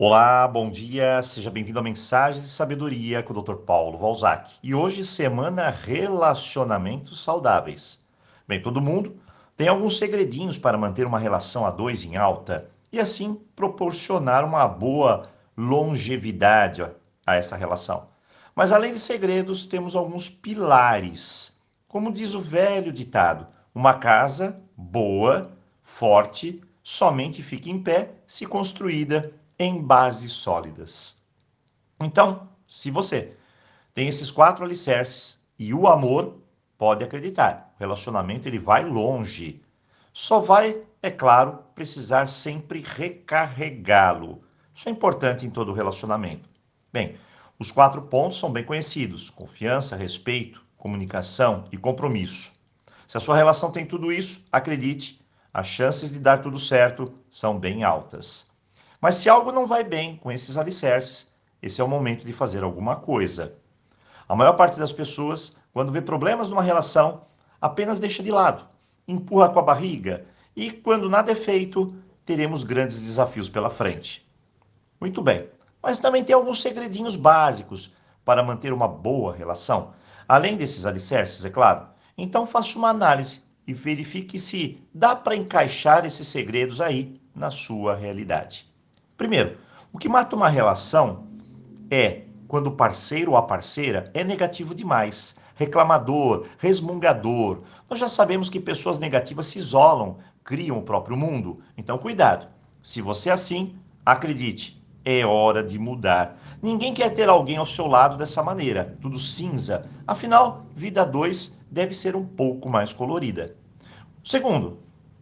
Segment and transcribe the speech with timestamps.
[0.00, 3.56] Olá, bom dia, seja bem-vindo a Mensagens de Sabedoria com o Dr.
[3.56, 4.52] Paulo Valzac.
[4.62, 8.06] E hoje, semana Relacionamentos Saudáveis.
[8.46, 9.16] Bem, todo mundo
[9.56, 14.68] tem alguns segredinhos para manter uma relação a dois em alta e assim proporcionar uma
[14.68, 16.86] boa longevidade
[17.26, 18.10] a essa relação.
[18.54, 21.60] Mas além de segredos, temos alguns pilares.
[21.88, 25.50] Como diz o velho ditado, uma casa boa,
[25.82, 31.22] forte, somente fica em pé se construída em bases sólidas.
[32.00, 33.36] Então, se você
[33.92, 36.36] tem esses quatro alicerces e o amor,
[36.76, 39.60] pode acreditar, o relacionamento ele vai longe.
[40.12, 44.42] Só vai, é claro, precisar sempre recarregá-lo.
[44.74, 46.48] Isso é importante em todo relacionamento.
[46.92, 47.16] Bem,
[47.58, 52.52] os quatro pontos são bem conhecidos: confiança, respeito, comunicação e compromisso.
[53.06, 55.20] Se a sua relação tem tudo isso, acredite,
[55.52, 58.47] as chances de dar tudo certo são bem altas.
[59.00, 62.64] Mas se algo não vai bem com esses alicerces, esse é o momento de fazer
[62.64, 63.54] alguma coisa.
[64.28, 67.22] A maior parte das pessoas, quando vê problemas numa relação,
[67.60, 68.66] apenas deixa de lado,
[69.06, 74.28] empurra com a barriga e, quando nada é feito, teremos grandes desafios pela frente.
[75.00, 75.48] Muito bem,
[75.80, 79.92] mas também tem alguns segredinhos básicos para manter uma boa relação,
[80.28, 81.86] além desses alicerces, é claro.
[82.16, 87.94] Então faça uma análise e verifique se dá para encaixar esses segredos aí na sua
[87.94, 88.68] realidade.
[89.18, 89.58] Primeiro,
[89.92, 91.26] o que mata uma relação
[91.90, 97.62] é quando o parceiro ou a parceira é negativo demais, reclamador, resmungador.
[97.90, 101.58] Nós já sabemos que pessoas negativas se isolam, criam o próprio mundo.
[101.76, 102.46] Então, cuidado.
[102.80, 103.74] Se você é assim,
[104.06, 106.38] acredite, é hora de mudar.
[106.62, 109.90] Ninguém quer ter alguém ao seu lado dessa maneira, tudo cinza.
[110.06, 113.56] Afinal, vida 2 deve ser um pouco mais colorida.
[114.22, 114.78] Segundo,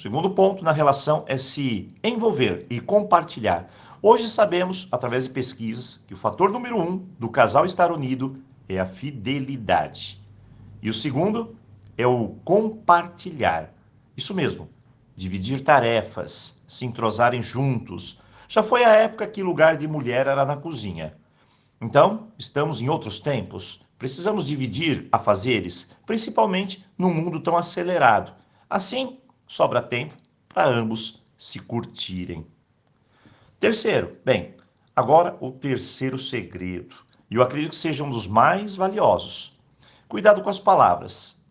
[0.00, 3.70] o segundo ponto na relação é se envolver e compartilhar.
[4.00, 8.80] Hoje sabemos, através de pesquisas, que o fator número um do casal estar unido é
[8.80, 10.18] a fidelidade.
[10.80, 11.54] E o segundo
[11.98, 13.74] é o compartilhar.
[14.16, 14.70] Isso mesmo,
[15.14, 18.22] dividir tarefas, se entrosarem juntos.
[18.48, 21.14] Já foi a época que lugar de mulher era na cozinha.
[21.78, 23.82] Então, estamos em outros tempos.
[23.98, 28.32] Precisamos dividir afazeres, principalmente num mundo tão acelerado.
[28.70, 30.14] Assim, sobra tempo
[30.48, 32.46] para ambos se curtirem.
[33.58, 34.54] Terceiro, bem,
[34.94, 36.94] agora o terceiro segredo,
[37.28, 39.58] e eu acredito que seja um dos mais valiosos.
[40.06, 41.44] Cuidado com as palavras.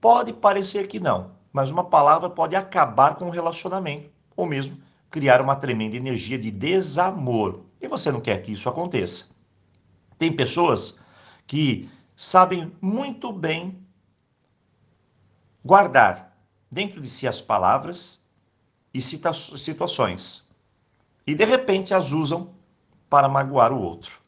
[0.00, 4.76] Pode parecer que não, mas uma palavra pode acabar com o relacionamento, ou mesmo
[5.08, 7.62] criar uma tremenda energia de desamor.
[7.80, 9.26] E você não quer que isso aconteça.
[10.18, 11.00] Tem pessoas
[11.46, 13.78] que sabem muito bem
[15.64, 16.29] guardar
[16.70, 18.24] dentro de si as palavras
[18.94, 20.48] e situações.
[21.26, 22.54] E de repente as usam
[23.08, 24.20] para magoar o outro.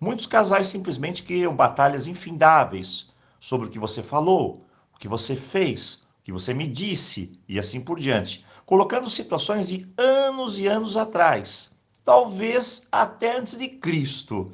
[0.00, 6.06] Muitos casais simplesmente criam batalhas infindáveis sobre o que você falou, o que você fez,
[6.20, 10.96] o que você me disse e assim por diante, colocando situações de anos e anos
[10.96, 14.52] atrás, talvez até antes de Cristo.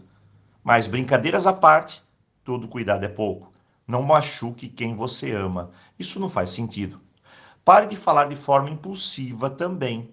[0.62, 2.03] Mas brincadeiras à parte,
[2.43, 3.53] todo cuidado é pouco.
[3.87, 5.71] Não machuque quem você ama.
[5.99, 7.01] Isso não faz sentido.
[7.65, 10.13] Pare de falar de forma impulsiva também.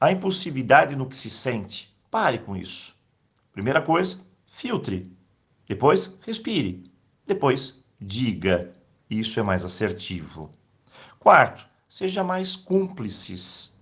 [0.00, 1.94] A impulsividade no que se sente.
[2.10, 2.96] Pare com isso.
[3.52, 5.14] Primeira coisa, filtre.
[5.66, 6.90] Depois, respire.
[7.26, 8.74] Depois, diga.
[9.10, 10.50] Isso é mais assertivo.
[11.18, 13.78] Quarto, seja mais cúmplices.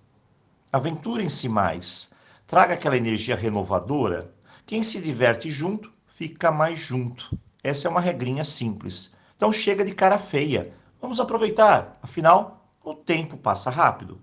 [0.71, 2.11] Aventurem-se mais.
[2.45, 4.33] Traga aquela energia renovadora.
[4.65, 7.37] Quem se diverte junto, fica mais junto.
[7.63, 9.15] Essa é uma regrinha simples.
[9.37, 10.73] Então chega de cara feia.
[11.01, 11.97] Vamos aproveitar.
[12.01, 12.56] Afinal,
[12.89, 14.17] o tempo passa rápido.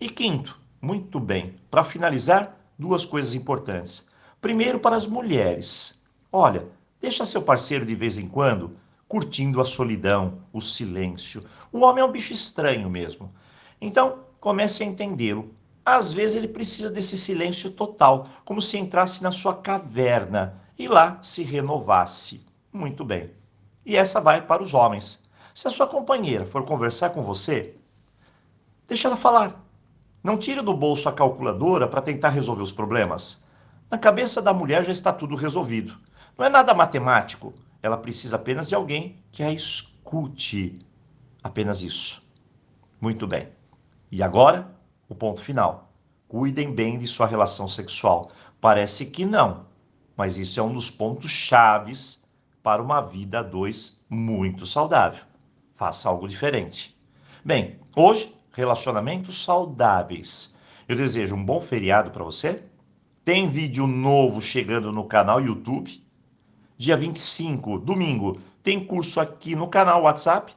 [0.00, 4.08] E quinto, muito bem, para finalizar, duas coisas importantes.
[4.40, 6.02] Primeiro, para as mulheres.
[6.32, 6.66] Olha,
[7.00, 8.76] deixa seu parceiro de vez em quando
[9.06, 11.44] curtindo a solidão, o silêncio.
[11.72, 13.32] O homem é um bicho estranho mesmo.
[13.80, 15.52] Então, comece a entendê-lo.
[15.84, 21.18] Às vezes ele precisa desse silêncio total, como se entrasse na sua caverna e lá
[21.22, 22.46] se renovasse.
[22.72, 23.32] Muito bem.
[23.84, 25.28] E essa vai para os homens.
[25.52, 27.74] Se a sua companheira for conversar com você,
[28.90, 29.64] Deixa ela falar.
[30.20, 33.44] Não tire do bolso a calculadora para tentar resolver os problemas.
[33.88, 35.96] Na cabeça da mulher já está tudo resolvido.
[36.36, 37.54] Não é nada matemático.
[37.80, 40.84] Ela precisa apenas de alguém que a escute.
[41.40, 42.20] Apenas isso.
[43.00, 43.50] Muito bem.
[44.10, 44.68] E agora,
[45.08, 45.92] o ponto final.
[46.26, 48.32] Cuidem bem de sua relação sexual.
[48.60, 49.66] Parece que não,
[50.16, 52.24] mas isso é um dos pontos chaves
[52.60, 55.24] para uma vida a dois muito saudável.
[55.68, 56.98] Faça algo diferente.
[57.44, 60.56] Bem, hoje relacionamentos saudáveis.
[60.88, 62.62] Eu desejo um bom feriado para você
[63.24, 66.02] tem vídeo novo chegando no canal YouTube.
[66.76, 70.52] Dia 25, domingo, tem curso aqui no canal WhatsApp.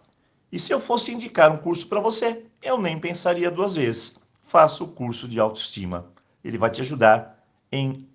[0.52, 4.18] E se eu fosse indicar um curso para você, eu nem pensaria duas vezes.
[4.42, 6.08] Faça o curso de autoestima.
[6.44, 8.08] Ele vai te ajudar em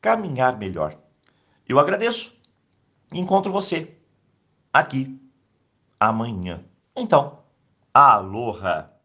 [0.00, 0.96] caminhar melhor.
[1.68, 2.32] Eu agradeço.
[3.12, 3.96] Encontro você
[4.72, 5.18] aqui
[5.98, 6.62] amanhã.
[6.94, 7.40] Então,
[7.94, 8.95] aloha!